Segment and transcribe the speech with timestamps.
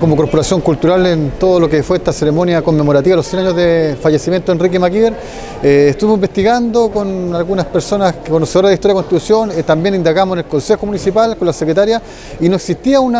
[0.00, 3.56] como Corporación Cultural en todo lo que fue esta ceremonia conmemorativa de los 100 años
[3.56, 5.12] de fallecimiento de Enrique Maquiver.
[5.62, 10.38] Eh, estuvimos investigando con algunas personas conocedoras de historia de Constitución, eh, también indagamos en
[10.38, 12.00] el Consejo Municipal con la secretaria
[12.40, 13.12] y no existía un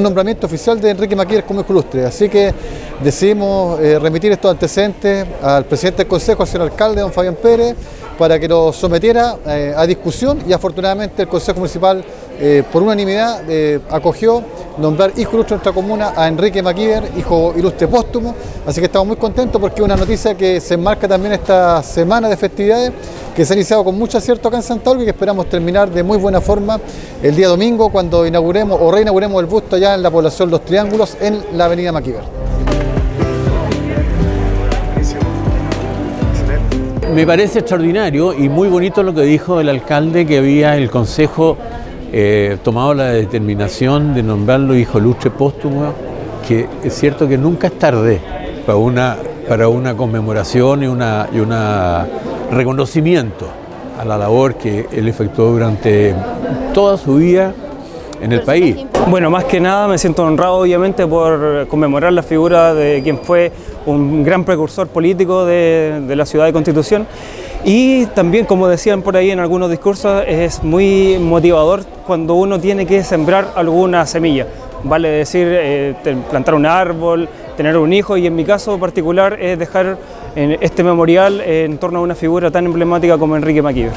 [0.00, 2.54] nombramiento oficial de Enrique Maquiver como ilustre, así que
[3.02, 7.74] decidimos eh, remitir estos antecedentes al presidente del Consejo, al señor alcalde, don Fabián Pérez,
[8.16, 9.38] para que lo sometiera
[9.74, 12.04] a discusión y afortunadamente el Consejo Municipal
[12.70, 13.42] por unanimidad
[13.90, 14.44] acogió
[14.78, 18.34] nombrar hijo ilustre de nuestra comuna a Enrique Maquiver, hijo ilustre póstumo.
[18.66, 22.28] Así que estamos muy contentos porque es una noticia que se enmarca también esta semana
[22.28, 22.92] de festividades
[23.34, 25.90] que se ha iniciado con mucho acierto acá en Santa Olga y que esperamos terminar
[25.90, 26.78] de muy buena forma
[27.22, 31.16] el día domingo cuando inauguremos o reinauguremos el busto allá en la población Los Triángulos
[31.20, 32.22] en la avenida Maquiver.
[37.14, 41.58] Me parece extraordinario y muy bonito lo que dijo el alcalde que había el consejo
[42.14, 45.94] eh, tomado la determinación de nombrarlo hijo lustre póstumo,
[46.46, 48.20] que es cierto que nunca es tarde
[48.66, 49.16] para una,
[49.48, 51.02] para una conmemoración y un
[51.32, 52.06] y una
[52.50, 53.46] reconocimiento
[53.98, 56.14] a la labor que él efectuó durante
[56.74, 57.54] toda su vida
[58.20, 58.84] en el país.
[59.08, 63.50] Bueno, más que nada me siento honrado obviamente por conmemorar la figura de quien fue
[63.86, 67.06] un gran precursor político de, de la ciudad de Constitución
[67.64, 72.86] y también, como decían por ahí en algunos discursos, es muy motivador cuando uno tiene
[72.86, 74.46] que sembrar alguna semilla.
[74.82, 75.94] Vale decir, eh,
[76.28, 79.96] plantar un árbol, tener un hijo y en mi caso particular es dejar
[80.34, 83.92] este memorial en torno a una figura tan emblemática como Enrique Maquiver.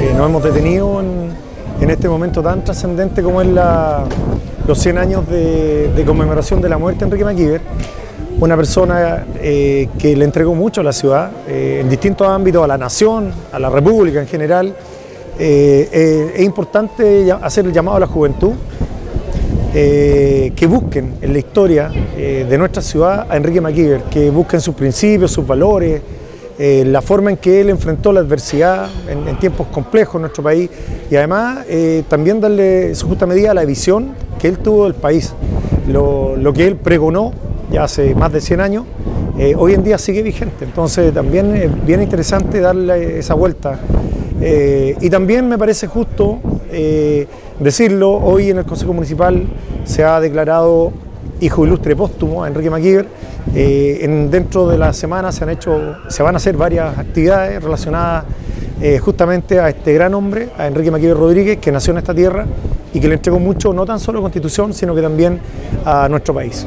[0.00, 1.28] Eh, nos hemos detenido en,
[1.78, 4.04] en este momento tan trascendente como es la,
[4.66, 7.60] los 100 años de, conmemoración de la muerte de Enrique Maquiver,
[8.38, 12.66] una persona eh, que le entregó mucho a la ciudad, eh, en distintos ámbitos, a
[12.66, 14.74] la nación, a la república en general.
[15.38, 18.52] Eh, es importante hacer el llamado a la juventud
[19.72, 25.30] que busquen en la historia de nuestra ciudad a Enrique Maquiver, que busquen sus principios,
[25.30, 26.02] sus valores,
[26.58, 30.68] eh, la forma en que él enfrentó la adversidad en, tiempos complejos en nuestro país
[31.10, 34.94] y además eh, también darle su justa medida a la visión que él tuvo del
[34.94, 35.32] país.
[35.88, 37.32] Lo, que él pregonó
[37.70, 38.84] ya hace más de 100 años,
[39.38, 40.64] eh, hoy en día sigue vigente.
[40.64, 43.78] Entonces también es bien interesante darle esa vuelta.
[44.40, 46.38] y también me parece justo
[47.58, 49.44] decirlo, hoy en el Consejo Municipal
[49.84, 50.92] se ha declarado
[51.40, 53.06] hijo ilustre póstumo a Enrique Maquiver.
[53.54, 58.24] Eh, dentro de la semana se, han hecho, se van a hacer varias actividades relacionadas
[58.80, 62.46] eh, justamente a este gran hombre, a Enrique Maquiver Rodríguez, que nació en esta tierra
[62.92, 65.40] y que le entregó mucho, no tan solo a Constitución, sino que también
[65.84, 66.66] a nuestro país.